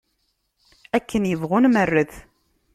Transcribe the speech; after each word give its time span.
Akken 0.97 1.23
ibɣu 1.33 1.57
nmerret. 1.59 2.13